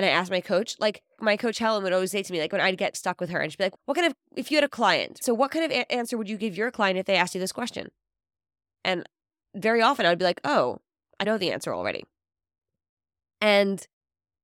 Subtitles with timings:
[0.00, 2.52] and I asked my coach, like my coach Helen would always say to me, like
[2.52, 4.56] when I'd get stuck with her and she'd be like, what kind of, if you
[4.56, 7.04] had a client, so what kind of a- answer would you give your client if
[7.04, 7.90] they asked you this question?
[8.82, 9.06] And
[9.54, 10.78] very often I would be like, oh,
[11.20, 12.06] I know the answer already.
[13.42, 13.86] And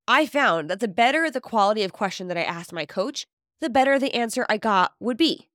[0.06, 3.27] I found that the better the quality of question that I asked my coach,
[3.63, 5.49] the better the answer I got would be.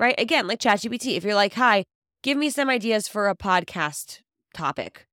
[0.00, 0.16] Right?
[0.18, 1.84] Again, like ChatGPT, if you're like, hi,
[2.24, 4.20] give me some ideas for a podcast
[4.52, 5.06] topic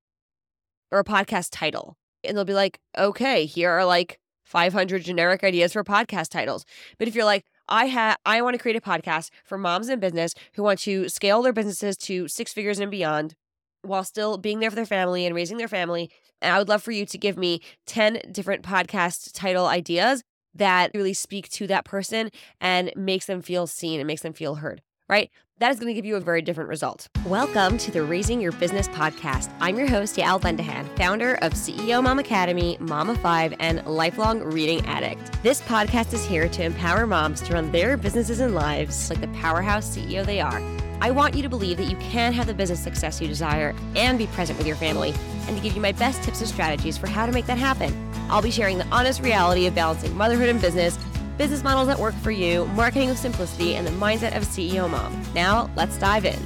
[0.91, 1.95] or a podcast title.
[2.27, 6.65] And they'll be like, okay, here are like 500 generic ideas for podcast titles.
[6.97, 9.99] But if you're like, I have I want to create a podcast for moms in
[9.99, 13.35] business who want to scale their businesses to six figures and beyond
[13.81, 16.11] while still being there for their family and raising their family.
[16.41, 20.91] And I would love for you to give me 10 different podcast title ideas that
[20.93, 22.29] really speak to that person
[22.61, 25.29] and makes them feel seen and makes them feel heard, right?
[25.59, 27.07] That is going to give you a very different result.
[27.25, 29.49] Welcome to the Raising Your Business podcast.
[29.61, 34.85] I'm your host, Yael Bendahan, founder of CEO Mom Academy, Mama 5, and lifelong reading
[34.85, 35.41] addict.
[35.43, 39.29] This podcast is here to empower moms to run their businesses and lives like the
[39.29, 40.61] powerhouse CEO they are.
[40.99, 44.17] I want you to believe that you can have the business success you desire and
[44.17, 45.13] be present with your family,
[45.47, 47.93] and to give you my best tips and strategies for how to make that happen.
[48.29, 50.97] I'll be sharing the honest reality of balancing motherhood and business
[51.37, 54.89] business models that work for you, marketing with simplicity, and the mindset of a CEO
[54.89, 55.21] mom.
[55.33, 56.39] Now, let's dive in.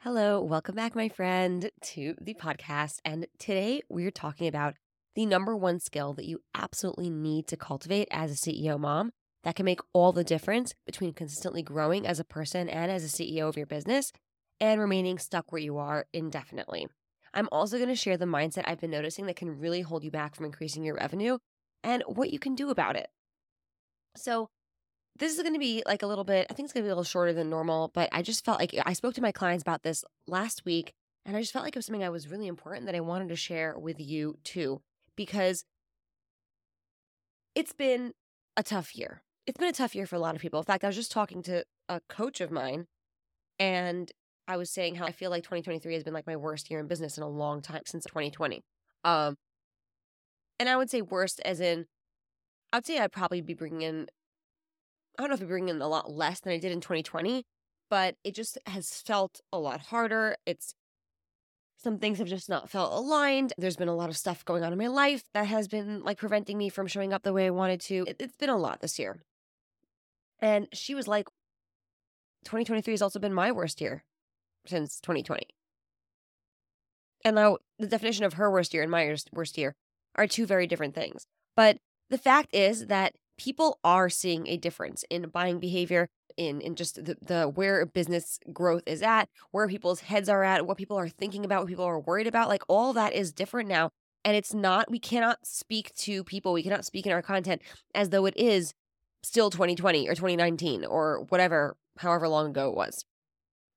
[0.00, 2.98] Hello, welcome back, my friend, to the podcast.
[3.04, 4.74] And today we're talking about
[5.14, 9.12] the number one skill that you absolutely need to cultivate as a CEO mom
[9.44, 13.08] that can make all the difference between consistently growing as a person and as a
[13.08, 14.12] CEO of your business
[14.60, 16.86] and remaining stuck where you are indefinitely.
[17.34, 20.10] I'm also going to share the mindset I've been noticing that can really hold you
[20.10, 21.38] back from increasing your revenue
[21.82, 23.08] and what you can do about it.
[24.16, 24.48] So,
[25.18, 26.90] this is going to be like a little bit, I think it's going to be
[26.90, 29.62] a little shorter than normal, but I just felt like I spoke to my clients
[29.62, 30.92] about this last week
[31.24, 33.28] and I just felt like it was something I was really important that I wanted
[33.28, 34.80] to share with you too,
[35.16, 35.64] because
[37.54, 38.14] it's been
[38.56, 39.22] a tough year.
[39.46, 40.60] It's been a tough year for a lot of people.
[40.60, 42.86] In fact, I was just talking to a coach of mine
[43.58, 44.10] and
[44.48, 46.86] I was saying how I feel like 2023 has been like my worst year in
[46.86, 48.62] business in a long time since 2020.
[49.04, 49.36] Um,
[50.58, 51.86] and I would say worst as in,
[52.72, 54.06] I'd say I'd probably be bringing in,
[55.18, 57.44] I don't know if I'm bringing in a lot less than I did in 2020,
[57.90, 60.36] but it just has felt a lot harder.
[60.46, 60.74] It's
[61.76, 63.52] some things have just not felt aligned.
[63.58, 66.18] There's been a lot of stuff going on in my life that has been like
[66.18, 68.04] preventing me from showing up the way I wanted to.
[68.06, 69.22] It, it's been a lot this year.
[70.40, 71.26] And she was like,
[72.44, 74.04] 2023 has also been my worst year
[74.66, 75.46] since 2020.
[77.24, 79.74] And now the definition of her worst year and my worst year
[80.16, 81.26] are two very different things.
[81.56, 81.78] But
[82.10, 87.04] the fact is that people are seeing a difference in buying behavior, in in just
[87.04, 91.08] the, the where business growth is at, where people's heads are at, what people are
[91.08, 92.48] thinking about, what people are worried about.
[92.48, 93.90] Like all that is different now.
[94.24, 97.60] And it's not, we cannot speak to people, we cannot speak in our content
[97.94, 98.72] as though it is
[99.22, 103.04] still 2020 or 2019 or whatever, however long ago it was.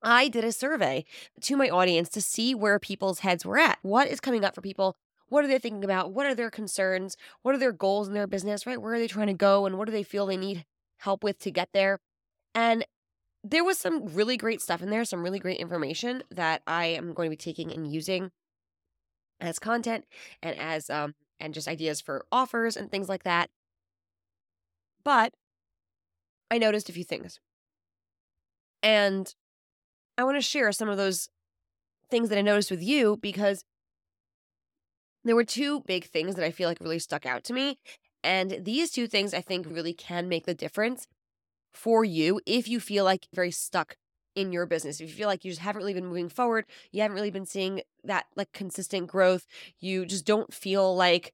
[0.05, 1.03] I did a survey
[1.41, 3.79] to my audience to see where people's heads were at.
[3.81, 4.95] What is coming up for people?
[5.29, 6.13] What are they thinking about?
[6.13, 7.17] What are their concerns?
[7.41, 8.79] What are their goals in their business, right?
[8.79, 10.63] Where are they trying to go and what do they feel they need
[10.99, 11.99] help with to get there?
[12.53, 12.85] And
[13.43, 17.13] there was some really great stuff in there, some really great information that I am
[17.13, 18.31] going to be taking and using
[19.41, 20.05] as content
[20.41, 23.49] and as um and just ideas for offers and things like that.
[25.03, 25.33] But
[26.49, 27.39] I noticed a few things.
[28.81, 29.33] And
[30.17, 31.29] I want to share some of those
[32.09, 33.63] things that I noticed with you because
[35.23, 37.79] there were two big things that I feel like really stuck out to me.
[38.23, 41.07] And these two things I think really can make the difference
[41.73, 43.97] for you if you feel like very stuck
[44.35, 44.99] in your business.
[44.99, 47.45] If you feel like you just haven't really been moving forward, you haven't really been
[47.45, 49.45] seeing that like consistent growth,
[49.79, 51.33] you just don't feel like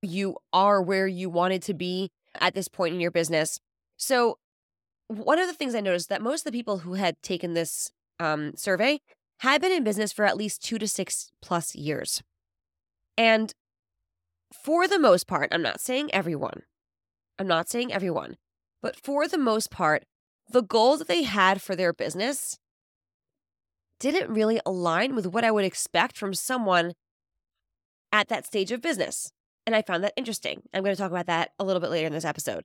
[0.00, 2.10] you are where you wanted to be
[2.40, 3.60] at this point in your business.
[3.96, 4.38] So,
[5.08, 7.90] one of the things I noticed that most of the people who had taken this
[8.18, 9.00] um, survey
[9.40, 12.22] had been in business for at least two to six plus years.
[13.18, 13.52] And
[14.52, 16.62] for the most part, I'm not saying everyone,
[17.38, 18.36] I'm not saying everyone,
[18.80, 20.04] but for the most part,
[20.50, 22.58] the goals that they had for their business
[23.98, 26.92] didn't really align with what I would expect from someone
[28.10, 29.32] at that stage of business.
[29.66, 30.62] And I found that interesting.
[30.74, 32.64] I'm going to talk about that a little bit later in this episode.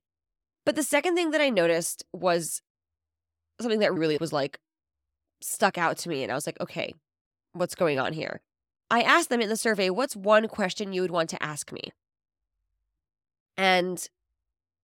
[0.67, 2.61] But the second thing that I noticed was
[3.61, 4.59] something that really was like
[5.39, 6.23] stuck out to me.
[6.23, 6.93] And I was like, okay,
[7.53, 8.41] what's going on here?
[8.91, 11.93] I asked them in the survey, what's one question you would want to ask me?
[13.55, 14.05] And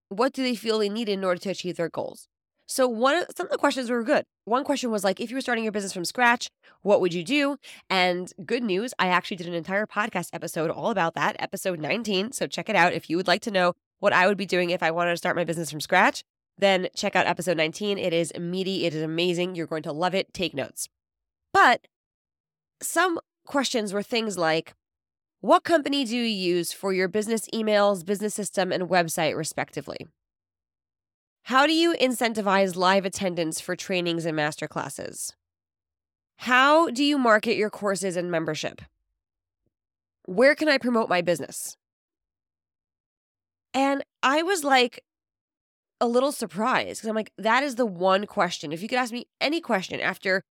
[0.07, 2.29] what do they feel they need in order to achieve their goals?
[2.65, 4.23] So one of some of the questions were good.
[4.45, 6.47] One question was like, if you were starting your business from scratch,
[6.81, 7.57] what would you do?
[7.89, 12.31] And good news, I actually did an entire podcast episode all about that, episode 19.
[12.31, 14.71] So check it out if you would like to know what I would be doing
[14.71, 16.25] if I wanted to start my business from scratch.
[16.57, 17.97] Then check out episode 19.
[17.97, 19.55] It is meaty, it is amazing.
[19.55, 20.33] You're going to love it.
[20.33, 20.89] Take notes.
[21.53, 21.87] But
[22.81, 24.73] some questions were things like,
[25.39, 30.05] what company do you use for your business emails, business system, and website, respectively?
[31.43, 35.31] How do you incentivize live attendance for trainings and masterclasses?
[36.39, 38.81] How do you market your courses and membership?
[40.25, 41.77] Where can I promote my business?
[43.73, 45.03] And I was like
[45.99, 48.71] a little surprised because I'm like, that is the one question.
[48.71, 50.43] If you could ask me any question after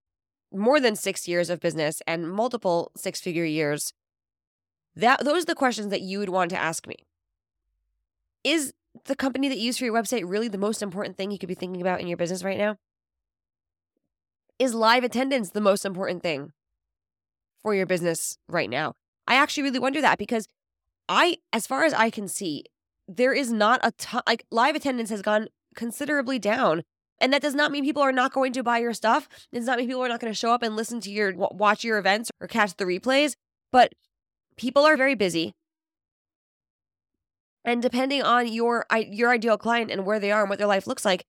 [0.53, 3.93] more than six years of business and multiple six figure years,
[4.97, 6.97] that those are the questions that you would want to ask me.
[8.43, 8.73] Is
[9.05, 11.49] the company that you use for your website really the most important thing you could
[11.49, 12.77] be thinking about in your business right now?
[14.59, 16.53] Is live attendance the most important thing
[17.63, 18.95] for your business right now?
[19.27, 20.47] I actually really wonder that because
[21.09, 22.65] I, as far as I can see,
[23.17, 26.83] there is not a ton, like live attendance has gone considerably down.
[27.23, 29.29] And that does not mean people are not going to buy your stuff.
[29.53, 31.35] It does not mean people are not going to show up and listen to your,
[31.35, 33.35] watch your events or catch the replays.
[33.73, 33.93] But
[34.57, 35.53] people are very busy.
[37.63, 40.87] And depending on your your ideal client and where they are and what their life
[40.87, 41.25] looks like,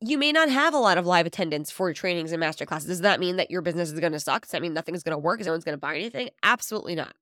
[0.00, 2.86] you may not have a lot of live attendance for trainings and masterclasses.
[2.86, 4.42] Does that mean that your business is going to suck?
[4.42, 5.40] Does that mean nothing is going to work?
[5.40, 6.30] Is no one's going to buy anything?
[6.42, 7.14] Absolutely not.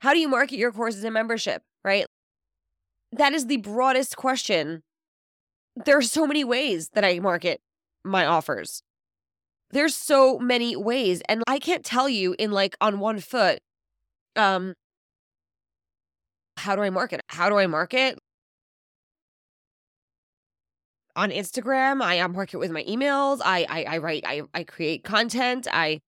[0.00, 2.06] How do you market your courses and membership, right?
[3.12, 4.82] That is the broadest question.
[5.76, 7.60] There are so many ways that I market
[8.04, 8.82] my offers.
[9.70, 13.60] There's so many ways and I can't tell you in like on one foot
[14.36, 14.74] um
[16.56, 17.20] how do I market?
[17.28, 18.18] How do I market?
[21.14, 23.40] On Instagram, I market with my emails.
[23.44, 24.24] I I, I write.
[24.26, 25.66] I I create content.
[25.72, 26.00] I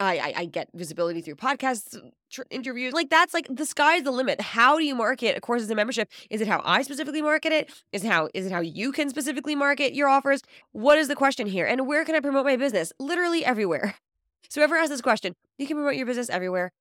[0.00, 1.96] I I get visibility through podcasts,
[2.30, 2.92] tr- interviews.
[2.92, 4.40] Like that's like the sky's the limit.
[4.40, 6.08] How do you market a course as a membership?
[6.30, 7.70] Is it how I specifically market it?
[7.92, 10.42] Is it how is it how you can specifically market your offers?
[10.72, 11.66] What is the question here?
[11.66, 12.92] And where can I promote my business?
[12.98, 13.94] Literally everywhere.
[14.50, 16.72] So whoever asks this question, you can promote your business everywhere.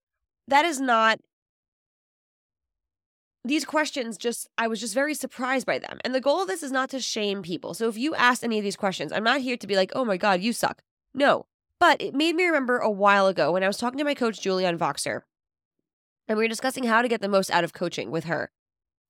[0.48, 1.20] That is not
[3.44, 5.98] these questions just I was just very surprised by them.
[6.04, 7.74] And the goal of this is not to shame people.
[7.74, 10.06] So if you ask any of these questions, I'm not here to be like, "Oh
[10.06, 10.82] my god, you suck."
[11.14, 11.46] No.
[11.80, 14.40] But it made me remember a while ago when I was talking to my coach
[14.40, 15.22] Julianne Voxer.
[16.28, 18.52] And we were discussing how to get the most out of coaching with her.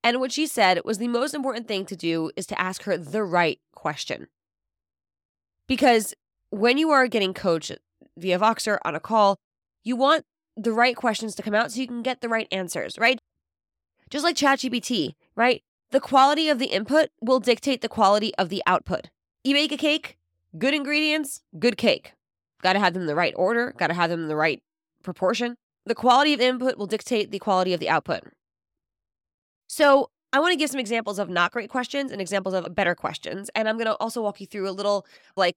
[0.04, 2.98] And what she said was the most important thing to do is to ask her
[2.98, 4.28] the right question.
[5.68, 6.14] Because
[6.50, 7.78] when you are getting coached
[8.18, 9.38] via Voxer on a call,
[9.84, 10.26] you want
[10.56, 13.20] the right questions to come out so you can get the right answers, right?
[14.10, 15.64] Just like ChatGPT, right?
[15.92, 19.10] The quality of the input will dictate the quality of the output.
[19.44, 20.18] You make a cake,
[20.58, 22.14] good ingredients, good cake.
[22.62, 24.62] Got to have them in the right order, got to have them in the right
[25.04, 25.56] proportion.
[25.86, 28.24] The quality of input will dictate the quality of the output.
[29.68, 32.96] So, I want to give some examples of not great questions and examples of better
[32.96, 33.50] questions.
[33.56, 35.06] And I'm going to also walk you through a little
[35.38, 35.56] like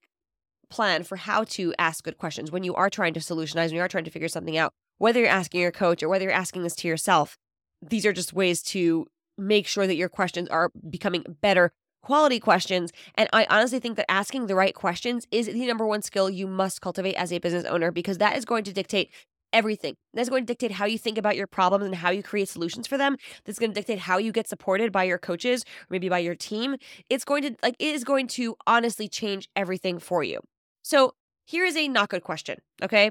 [0.70, 3.80] plan for how to ask good questions when you are trying to solutionize, when you
[3.80, 6.62] are trying to figure something out, whether you're asking your coach or whether you're asking
[6.62, 7.36] this to yourself
[7.82, 9.06] these are just ways to
[9.38, 12.92] make sure that your questions are becoming better quality questions.
[13.14, 16.46] And I honestly think that asking the right questions is the number one skill you
[16.46, 19.10] must cultivate as a business owner because that is going to dictate
[19.52, 19.96] everything.
[20.14, 22.86] That's going to dictate how you think about your problems and how you create solutions
[22.86, 23.16] for them.
[23.44, 26.34] That's going to dictate how you get supported by your coaches or maybe by your
[26.34, 26.76] team.
[27.08, 30.40] It's going to like it is going to honestly change everything for you.
[30.82, 31.14] So,
[31.46, 33.10] here is a not good question, okay?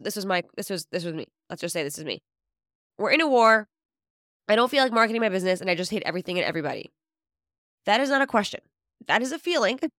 [0.00, 1.26] This was my this was this was me.
[1.50, 2.20] Let's just say this is me.
[2.98, 3.68] We're in a war.
[4.48, 6.90] I don't feel like marketing my business and I just hate everything and everybody.
[7.86, 8.60] That is not a question.
[9.06, 9.78] That is a feeling.
[9.78, 9.90] Hm.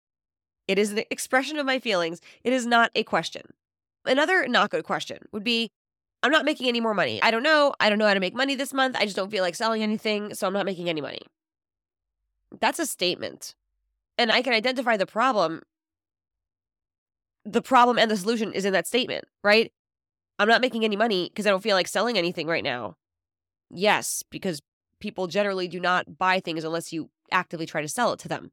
[0.67, 2.21] It is the expression of my feelings.
[2.43, 3.43] It is not a question.
[4.05, 5.71] Another not good question would be
[6.21, 7.21] I'm not making any more money.
[7.21, 7.74] I don't know.
[7.79, 8.95] I don't know how to make money this month.
[8.98, 11.21] I just don't feel like selling anything, so I'm not making any money.
[12.59, 13.55] That's a statement.
[14.17, 15.62] And I can identify the problem.
[17.45, 19.71] The problem and the solution is in that statement, right?
[20.39, 22.95] I'm not making any money because I don't feel like selling anything right now.
[23.71, 24.62] Yes, because
[25.00, 28.51] people generally do not buy things unless you actively try to sell it to them.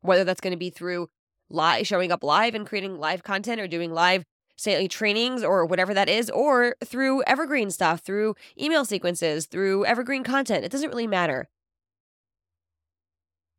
[0.00, 1.08] Whether that's going to be through
[1.48, 4.24] live showing up live and creating live content or doing live
[4.56, 10.24] say trainings or whatever that is or through evergreen stuff, through email sequences, through evergreen
[10.24, 10.64] content.
[10.64, 11.48] It doesn't really matter.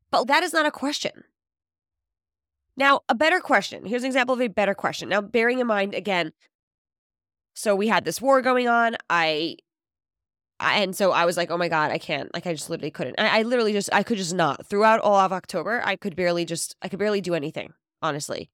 [0.10, 1.24] But that is not a question.
[2.76, 3.86] Now, a better question.
[3.86, 5.10] Here's an example of a better question.
[5.10, 6.32] Now, bearing in mind, again,
[7.54, 8.98] so we had this war going on.
[9.10, 9.58] I
[10.60, 12.34] and so I was like, oh my God, I can't.
[12.34, 13.20] Like, I just literally couldn't.
[13.20, 14.66] I, I literally just, I could just not.
[14.66, 18.50] Throughout all of October, I could barely just, I could barely do anything, honestly,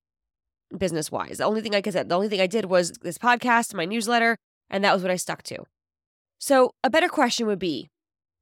[0.78, 1.38] business wise.
[1.38, 4.38] The only thing, I said, the only thing I did was this podcast, my newsletter,
[4.70, 5.64] and that was what I stuck to.
[6.40, 7.90] So a better question would be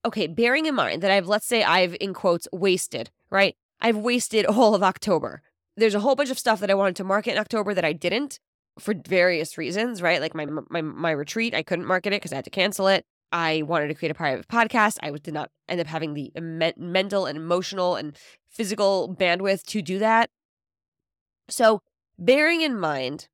[0.03, 3.55] okay, bearing in mind that I've, let's say I've, in quotes, wasted, right?
[3.79, 5.41] I've wasted all of October.
[5.77, 7.93] There's a whole bunch of stuff that I wanted to market in October that I
[7.93, 8.39] didn't
[8.79, 10.21] for various reasons, right?
[10.21, 13.05] Like my my my retreat, I couldn't market it because I had to cancel it.
[13.31, 14.97] I wanted to create a private podcast.
[15.01, 16.31] I did not end up having the
[16.77, 18.17] mental and emotional and
[18.49, 20.29] physical bandwidth to do that.
[21.49, 21.81] So,
[22.17, 23.27] bearing in mind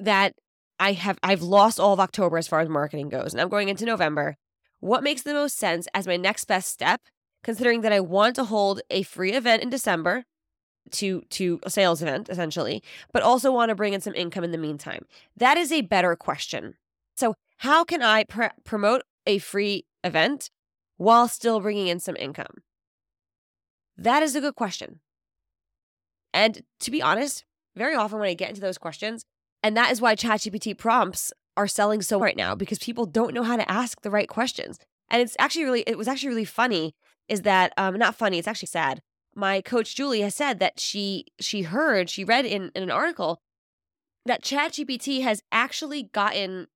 [0.00, 0.34] that
[0.78, 3.68] I have I've lost all of October as far as marketing goes, and I'm going
[3.68, 4.36] into November.
[4.80, 7.02] What makes the most sense as my next best step,
[7.44, 10.24] considering that I want to hold a free event in December
[10.92, 14.50] to to a sales event essentially, but also want to bring in some income in
[14.50, 15.06] the meantime?
[15.36, 16.74] That is a better question.
[17.16, 20.50] So, how can I pr- promote a free event
[20.96, 22.64] while still bringing in some income?
[23.96, 24.98] That is a good question.
[26.34, 27.44] And to be honest,
[27.76, 29.24] very often when I get into those questions,
[29.62, 33.44] and that is why ChatGPT prompts are selling so right now because people don't know
[33.44, 34.80] how to ask the right questions.
[35.08, 36.96] And it's actually really, it was actually really funny.
[37.28, 38.38] Is that um, not funny?
[38.38, 39.02] It's actually sad.
[39.36, 43.40] My coach Julie has said that she she heard she read in, in an article
[44.26, 46.66] that ChatGPT has actually gotten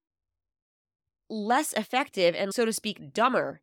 [1.29, 3.61] less effective and, so to speak, dumber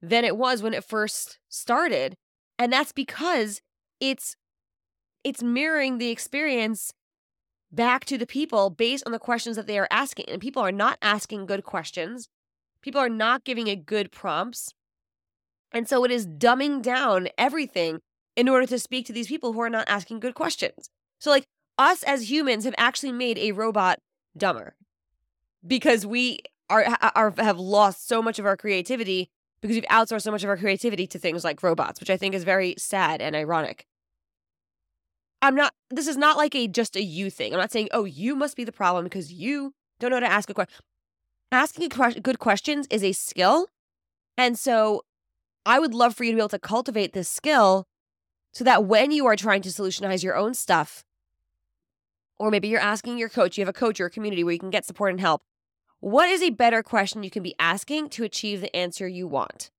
[0.00, 2.16] than it was when it first started.
[2.58, 3.60] And that's because
[4.00, 4.36] it's
[5.24, 6.92] it's mirroring the experience
[7.70, 10.26] back to the people based on the questions that they are asking.
[10.28, 12.28] And people are not asking good questions.
[12.82, 14.74] People are not giving it good prompts.
[15.70, 18.00] And so it is dumbing down everything
[18.36, 20.90] in order to speak to these people who are not asking good questions.
[21.18, 21.44] So, like,
[21.78, 23.98] us as humans have actually made a robot
[24.36, 24.74] dumber
[25.66, 26.40] because we
[26.70, 30.50] are, are have lost so much of our creativity because we've outsourced so much of
[30.50, 33.86] our creativity to things like robots, which I think is very sad and ironic.
[35.40, 37.52] I'm not this is not like a just a you thing.
[37.52, 40.32] I'm not saying, "Oh, you must be the problem because you don't know how to
[40.32, 40.84] ask a question."
[41.50, 43.66] Asking good questions is a skill.
[44.38, 45.04] And so
[45.66, 47.86] I would love for you to be able to cultivate this skill
[48.52, 51.04] so that when you are trying to solutionize your own stuff,
[52.38, 54.58] or maybe you're asking your coach, you have a coach or a community where you
[54.58, 55.42] can get support and help.
[56.02, 59.70] What is a better question you can be asking to achieve the answer you want?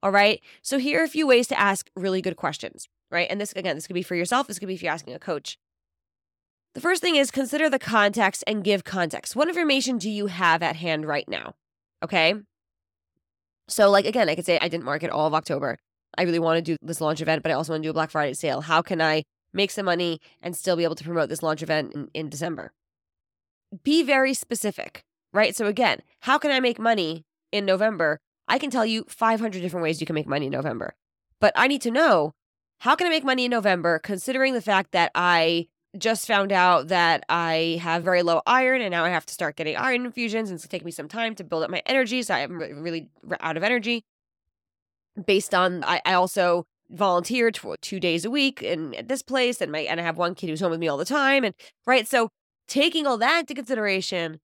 [0.00, 0.40] All right.
[0.62, 3.26] So, here are a few ways to ask really good questions, right?
[3.28, 5.18] And this, again, this could be for yourself, this could be if you're asking a
[5.18, 5.58] coach.
[6.74, 9.34] The first thing is consider the context and give context.
[9.34, 11.56] What information do you have at hand right now?
[12.00, 12.36] Okay.
[13.66, 15.78] So, like, again, I could say I didn't market all of October.
[16.16, 17.94] I really want to do this launch event, but I also want to do a
[17.94, 18.60] Black Friday sale.
[18.60, 21.92] How can I make some money and still be able to promote this launch event
[21.92, 22.72] in, in December?
[23.82, 25.54] Be very specific right?
[25.56, 28.20] So again, how can I make money in November?
[28.48, 30.94] I can tell you 500 different ways you can make money in November.
[31.40, 32.32] But I need to know
[32.80, 36.88] how can I make money in November considering the fact that I just found out
[36.88, 40.50] that I have very low iron and now I have to start getting iron infusions
[40.50, 42.22] and it's taking me some time to build up my energy.
[42.22, 43.10] So I'm really
[43.40, 44.04] out of energy.
[45.26, 49.60] Based on, I, I also volunteer for two days a week in at this place
[49.60, 51.44] and my and I have one kid who's home with me all the time.
[51.44, 51.54] And
[51.86, 52.08] right.
[52.08, 52.30] So
[52.68, 54.40] taking all that into consideration,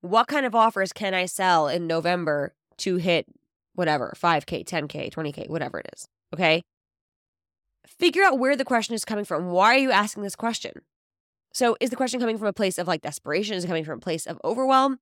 [0.00, 3.26] what kind of offers can I sell in November to hit
[3.76, 6.08] whatever, 5K, 10K, 20K, whatever it is.
[6.34, 6.62] Okay.
[7.86, 9.50] Figure out where the question is coming from.
[9.50, 10.72] Why are you asking this question?
[11.52, 13.56] So, is the question coming from a place of like desperation?
[13.56, 14.98] Is it coming from a place of overwhelm?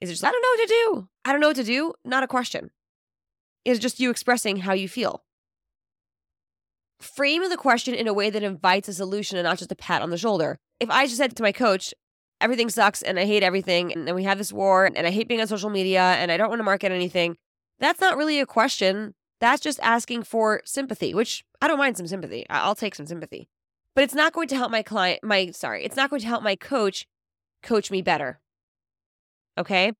[0.00, 1.08] Is it just, I don't know what to do?
[1.24, 1.94] I don't know what to do?
[2.04, 2.70] Not a question.
[3.64, 5.22] Is just you expressing how you feel.
[7.00, 10.02] Frame the question in a way that invites a solution and not just a pat
[10.02, 10.58] on the shoulder.
[10.80, 11.94] If I just said to my coach,
[12.40, 15.28] everything sucks and I hate everything and then we have this war and I hate
[15.28, 17.36] being on social media and I don't want to market anything.
[17.78, 19.14] That's not really a question.
[19.40, 22.46] That's just asking for sympathy, which I don't mind some sympathy.
[22.50, 23.48] I'll take some sympathy.
[23.94, 26.42] But it's not going to help my client, my, sorry, it's not going to help
[26.42, 27.06] my coach
[27.62, 28.40] coach me better.
[29.56, 29.92] Okay?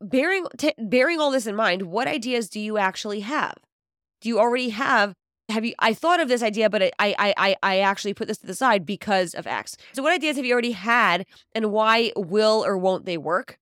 [0.00, 3.54] Bearing, t- bearing all this in mind, what ideas do you actually have?
[4.20, 5.14] Do you already have
[5.52, 8.38] have you i thought of this idea but I, I i i actually put this
[8.38, 9.76] to the side because of x.
[9.92, 13.58] So what ideas have you already had and why will or won't they work?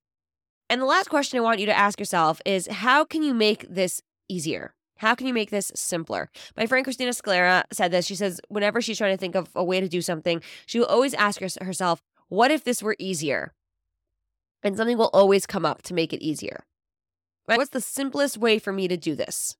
[0.68, 3.66] And the last question i want you to ask yourself is how can you make
[3.68, 4.74] this easier?
[4.98, 6.30] How can you make this simpler?
[6.56, 8.06] My friend Christina Scalera said this.
[8.06, 10.86] She says whenever she's trying to think of a way to do something she will
[10.86, 13.52] always ask herself what if this were easier?
[14.62, 16.64] And something will always come up to make it easier.
[17.46, 19.56] What's the simplest way for me to do this?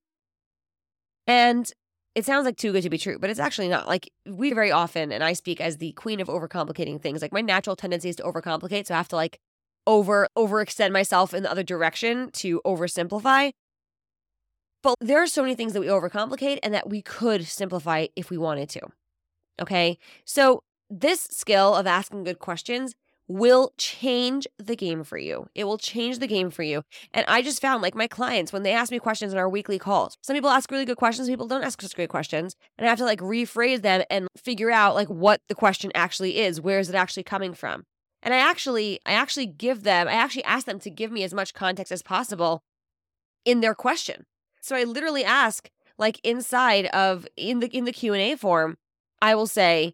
[1.27, 1.71] And
[2.15, 3.87] it sounds like too good to be true, but it's actually not.
[3.87, 7.21] Like we very often, and I speak as the queen of overcomplicating things.
[7.21, 9.39] Like my natural tendency is to overcomplicate, so I have to like
[9.87, 13.51] over overextend myself in the other direction to oversimplify.
[14.83, 18.29] But there are so many things that we overcomplicate and that we could simplify if
[18.29, 18.81] we wanted to.
[19.61, 19.97] Okay?
[20.25, 22.95] So, this skill of asking good questions
[23.31, 25.47] will change the game for you.
[25.55, 26.83] It will change the game for you.
[27.13, 29.79] And I just found like my clients, when they ask me questions in our weekly
[29.79, 32.55] calls, some people ask really good questions, people don't ask such great questions.
[32.77, 36.39] And I have to like rephrase them and figure out like what the question actually
[36.39, 36.61] is.
[36.61, 37.83] Where is it actually coming from?
[38.23, 41.33] And I actually, I actually give them, I actually ask them to give me as
[41.33, 42.61] much context as possible
[43.45, 44.25] in their question.
[44.61, 48.77] So I literally ask, like inside of in the in the Q&A form,
[49.21, 49.93] I will say,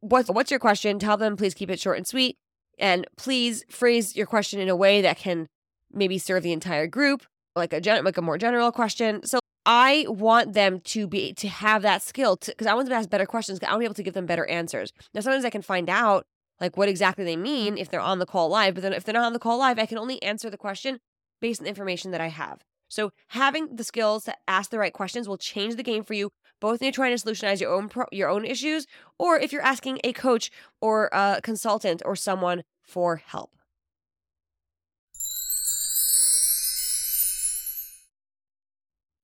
[0.00, 0.98] what's what's your question?
[0.98, 2.36] Tell them please keep it short and sweet.
[2.78, 5.48] And please phrase your question in a way that can
[5.92, 7.24] maybe serve the entire group,
[7.56, 9.24] like a gen- like a more general question.
[9.24, 12.98] So I want them to be to have that skill because I want them to
[12.98, 13.58] ask better questions.
[13.62, 14.92] I want to be able to give them better answers.
[15.12, 16.24] Now, sometimes I can find out
[16.60, 19.12] like what exactly they mean if they're on the call live, but then if they're
[19.12, 20.98] not on the call live, I can only answer the question
[21.40, 22.62] based on the information that I have.
[22.88, 26.30] So having the skills to ask the right questions will change the game for you,
[26.60, 28.86] both you're trying to solutionize your own pro- your own issues,
[29.18, 30.50] or if you're asking a coach
[30.80, 33.50] or a consultant or someone for help.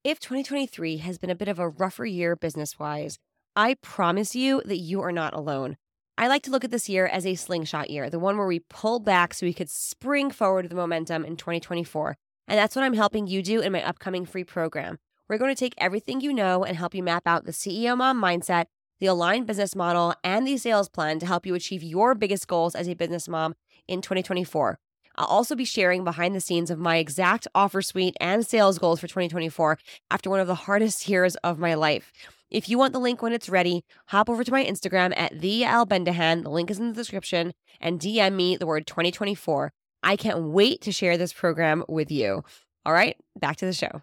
[0.05, 3.19] If 2023 has been a bit of a rougher year business wise,
[3.57, 5.79] I promise you that you are not alone.
[6.19, 8.61] I like to look at this year as a slingshot year, the one where we
[8.61, 12.17] pull back so we could spring forward with momentum in 2024.
[12.47, 14.99] And that's what I'm helping you do in my upcoming free program.
[15.29, 18.21] We're going to take everything you know and help you map out the CEO mom
[18.21, 18.67] mindset,
[19.01, 22.75] the aligned business model, and the sales plan to help you achieve your biggest goals
[22.75, 23.55] as a business mom
[23.89, 24.79] in 2024.
[25.17, 29.01] I'll also be sharing behind the scenes of my exact offer suite and sales goals
[29.01, 29.79] for 2024
[30.11, 32.13] after one of the hardest years of my life.
[32.51, 35.63] If you want the link when it's ready, hop over to my Instagram at the
[35.63, 36.43] Yael Bendahan.
[36.43, 39.73] The link is in the description and DM me the word 2024.
[40.03, 42.45] I can't wait to share this program with you.
[42.85, 44.03] All right, back to the show.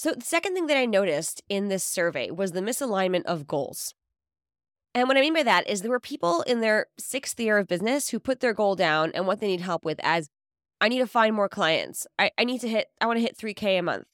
[0.00, 3.94] So, the second thing that I noticed in this survey was the misalignment of goals.
[4.94, 7.66] And what I mean by that is there were people in their sixth year of
[7.66, 10.30] business who put their goal down and what they need help with as
[10.80, 12.06] I need to find more clients.
[12.16, 14.04] I, I need to hit, I want to hit 3K a month.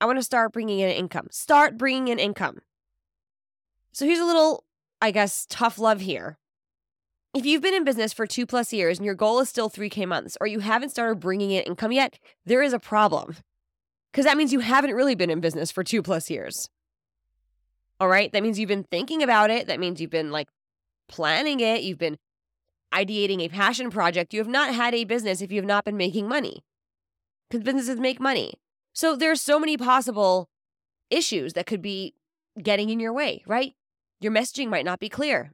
[0.00, 1.26] I want to start bringing in income.
[1.30, 2.60] Start bringing in income.
[3.92, 4.64] So here's a little,
[5.02, 6.38] I guess, tough love here.
[7.34, 10.08] If you've been in business for two plus years and your goal is still 3K
[10.08, 13.36] months or you haven't started bringing in income yet, there is a problem.
[14.12, 16.68] Because that means you haven't really been in business for two plus years.
[18.00, 18.32] All right.
[18.32, 19.66] That means you've been thinking about it.
[19.66, 20.48] That means you've been like
[21.08, 21.82] planning it.
[21.82, 22.18] You've been
[22.92, 24.32] ideating a passion project.
[24.32, 26.64] You have not had a business if you have not been making money
[27.48, 28.54] because businesses make money.
[28.92, 30.48] So there's so many possible
[31.10, 32.14] issues that could be
[32.62, 33.74] getting in your way, right?
[34.20, 35.52] Your messaging might not be clear.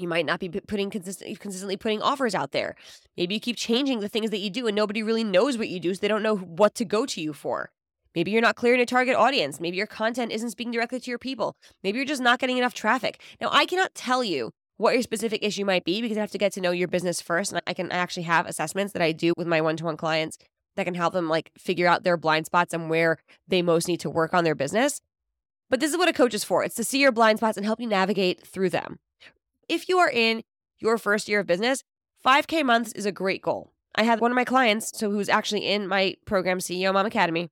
[0.00, 2.76] You might not be putting consistently consistently putting offers out there.
[3.16, 5.80] Maybe you keep changing the things that you do and nobody really knows what you
[5.80, 7.70] do, so they don't know what to go to you for.
[8.14, 9.60] Maybe you're not clear in a target audience.
[9.60, 11.54] Maybe your content isn't speaking directly to your people.
[11.84, 13.20] Maybe you're just not getting enough traffic.
[13.40, 16.38] Now, I cannot tell you what your specific issue might be because I have to
[16.38, 17.52] get to know your business first.
[17.52, 20.38] And I can actually have assessments that I do with my one to one clients
[20.76, 24.00] that can help them like figure out their blind spots and where they most need
[24.00, 25.00] to work on their business.
[25.70, 27.66] But this is what a coach is for it's to see your blind spots and
[27.66, 28.98] help you navigate through them.
[29.68, 30.42] If you are in
[30.78, 31.84] your first year of business,
[32.24, 33.72] 5K months is a great goal.
[33.94, 37.50] I had one of my clients, so who's actually in my program, CEO Mom Academy.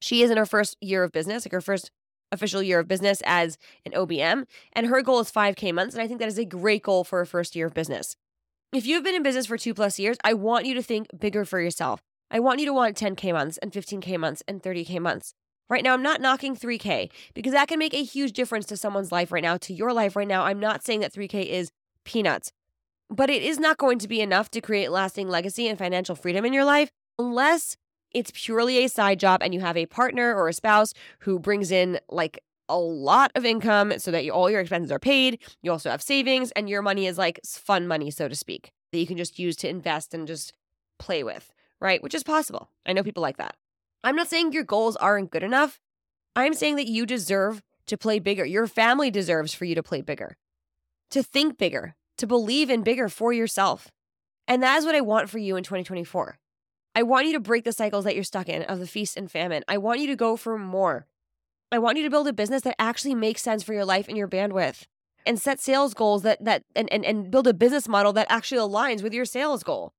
[0.00, 1.90] She is in her first year of business, like her first
[2.32, 5.94] official year of business as an OBM, and her goal is 5K months.
[5.94, 8.16] And I think that is a great goal for a first year of business.
[8.72, 11.44] If you've been in business for two plus years, I want you to think bigger
[11.44, 12.02] for yourself.
[12.30, 15.34] I want you to want 10K months and 15K months and 30K months.
[15.68, 19.12] Right now, I'm not knocking 3K because that can make a huge difference to someone's
[19.12, 20.44] life right now, to your life right now.
[20.44, 21.70] I'm not saying that 3K is
[22.04, 22.52] peanuts,
[23.10, 26.44] but it is not going to be enough to create lasting legacy and financial freedom
[26.44, 27.76] in your life unless
[28.12, 31.70] it's purely a side job and you have a partner or a spouse who brings
[31.70, 35.38] in like a lot of income so that you, all your expenses are paid.
[35.62, 38.98] You also have savings and your money is like fun money, so to speak, that
[38.98, 40.52] you can just use to invest and just
[40.98, 42.02] play with, right?
[42.02, 42.70] Which is possible.
[42.86, 43.56] I know people like that.
[44.04, 45.80] I'm not saying your goals aren't good enough.
[46.36, 48.44] I'm saying that you deserve to play bigger.
[48.44, 50.36] Your family deserves for you to play bigger,
[51.10, 53.90] to think bigger, to believe in bigger for yourself.
[54.46, 56.38] And that is what I want for you in 2024.
[56.94, 59.30] I want you to break the cycles that you're stuck in of the feast and
[59.30, 59.62] famine.
[59.68, 61.06] I want you to go for more.
[61.70, 64.16] I want you to build a business that actually makes sense for your life and
[64.16, 64.84] your bandwidth
[65.26, 68.58] and set sales goals that that and and, and build a business model that actually
[68.58, 69.92] aligns with your sales goal.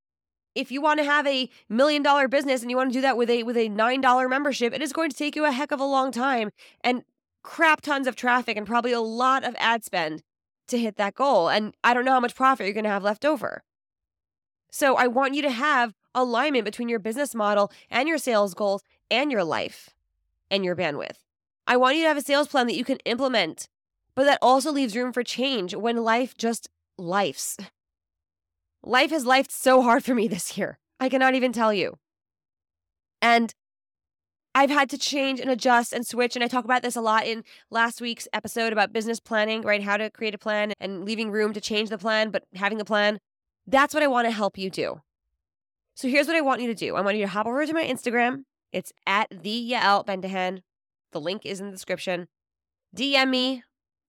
[0.55, 3.17] If you want to have a million dollar business and you want to do that
[3.17, 5.79] with a with a $9 membership, it is going to take you a heck of
[5.79, 6.51] a long time
[6.83, 7.03] and
[7.43, 10.23] crap tons of traffic and probably a lot of ad spend
[10.67, 11.49] to hit that goal.
[11.49, 13.63] And I don't know how much profit you're going to have left over.
[14.71, 18.83] So I want you to have alignment between your business model and your sales goals
[19.09, 19.89] and your life
[20.51, 21.17] and your bandwidth.
[21.67, 23.67] I want you to have a sales plan that you can implement,
[24.15, 27.57] but that also leaves room for change when life just lifes.
[28.83, 30.79] Life has lifed so hard for me this year.
[30.99, 31.97] I cannot even tell you.
[33.21, 33.53] And
[34.55, 36.35] I've had to change and adjust and switch.
[36.35, 39.83] And I talk about this a lot in last week's episode about business planning, right?
[39.83, 42.85] How to create a plan and leaving room to change the plan, but having the
[42.85, 43.19] plan.
[43.67, 45.01] That's what I want to help you do.
[45.95, 47.73] So here's what I want you to do I want you to hop over to
[47.73, 48.43] my Instagram.
[48.71, 50.61] It's at the Yael Bendahan.
[51.11, 52.27] The link is in the description.
[52.95, 53.63] DM me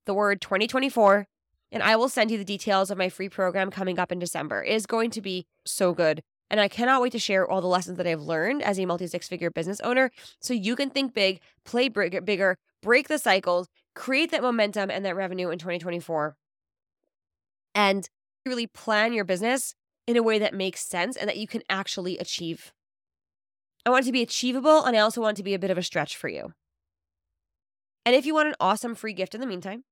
[0.07, 1.27] the word 2024,
[1.73, 4.63] and I will send you the details of my free program coming up in December.
[4.65, 6.23] It is going to be so good.
[6.51, 9.07] And I cannot wait to share all the lessons that I've learned as a multi
[9.07, 14.33] six figure business owner so you can think big, play bigger, break the cycles, create
[14.33, 16.37] that momentum and that revenue in 2024,
[17.75, 18.09] and
[18.45, 19.75] really plan your business
[20.09, 22.73] in a way that makes sense and that you can actually achieve.
[23.87, 25.71] I want it to be achievable, and I also want it to be a bit
[25.71, 26.53] of a stretch for you.
[28.05, 29.85] And if you want an awesome free gift in the meantime,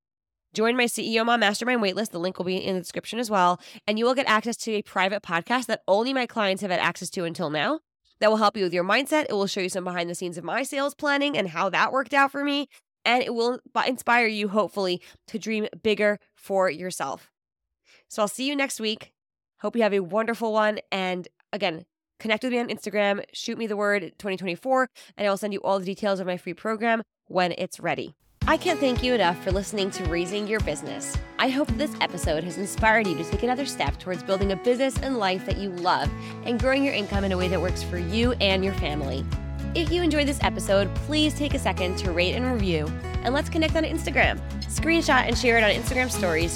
[0.55, 2.11] Join my CEO Mom Mastermind waitlist.
[2.11, 3.61] The link will be in the description as well.
[3.87, 6.81] And you will get access to a private podcast that only my clients have had
[6.81, 7.81] access to until now.
[8.21, 9.27] That will help you with your mindset.
[9.29, 11.93] It will show you some behind the scenes of my sales planning and how that
[11.93, 12.69] worked out for me.
[13.05, 17.31] And it will inspire you, hopefully, to dream bigger for yourself.
[18.09, 19.13] So I'll see you next week.
[19.61, 20.81] Hope you have a wonderful one.
[20.91, 21.85] And again,
[22.19, 25.61] connect with me on Instagram, shoot me the word 2024, and I will send you
[25.61, 28.17] all the details of my free program when it's ready.
[28.49, 31.19] I can't thank you enough for listening to Raising Your Business.
[31.39, 34.97] I hope this episode has inspired you to take another step towards building a business
[35.01, 36.11] and life that you love
[36.47, 39.23] and growing your income in a way that works for you and your family.
[39.75, 42.91] If you enjoyed this episode, please take a second to rate and review,
[43.23, 44.41] and let's connect on Instagram.
[44.63, 46.47] Screenshot and share it on Instagram stories